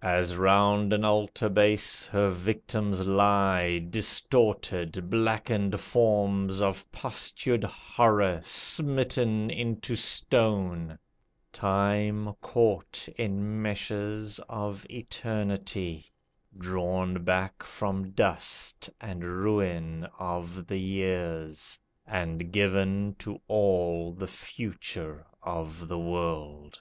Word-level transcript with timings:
As 0.00 0.34
'round 0.34 0.94
an 0.94 1.04
altar 1.04 1.50
base 1.50 2.06
Her 2.08 2.30
victims 2.30 3.06
lie, 3.06 3.80
distorted, 3.90 5.10
blackened 5.10 5.78
forms 5.78 6.62
Of 6.62 6.90
postured 6.90 7.64
horror 7.64 8.40
smitten 8.42 9.50
into 9.50 9.94
stone, 9.94 10.98
Time 11.52 12.32
caught 12.40 13.06
in 13.18 13.60
meshes 13.60 14.40
of 14.48 14.86
Eternity 14.90 16.10
Drawn 16.56 17.22
back 17.22 17.62
from 17.62 18.12
dust 18.12 18.88
and 19.02 19.22
ruin 19.22 20.08
of 20.18 20.66
the 20.66 20.78
years, 20.80 21.78
And 22.06 22.50
given 22.50 23.16
to 23.18 23.38
all 23.48 24.12
the 24.14 24.28
future 24.28 25.26
of 25.42 25.88
the 25.88 25.98
world. 25.98 26.80